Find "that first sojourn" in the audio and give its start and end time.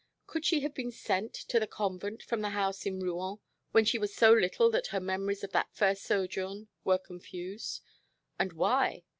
5.51-6.69